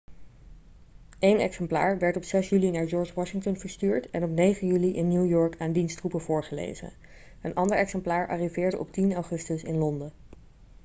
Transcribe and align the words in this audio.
eén 1.19 1.39
exemplaar 1.39 1.99
werd 1.99 2.15
op 2.15 2.23
6 2.23 2.49
juli 2.49 2.71
naar 2.71 2.87
george 2.87 3.13
washington 3.13 3.57
verstuurd 3.57 4.09
en 4.09 4.23
op 4.23 4.29
9 4.29 4.67
juli 4.67 4.93
in 4.95 5.07
new 5.07 5.25
york 5.29 5.55
aan 5.59 5.71
diens 5.71 5.95
troepen 5.95 6.21
voorgelezen 6.21 6.93
een 7.41 7.55
ander 7.55 7.77
exemplaar 7.77 8.27
arriveerde 8.29 8.79
op 8.79 8.91
10 8.91 9.13
augustus 9.13 9.63
in 9.63 9.77
londen 9.77 10.11